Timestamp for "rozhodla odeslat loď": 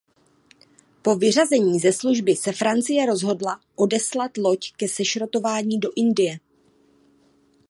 3.05-4.73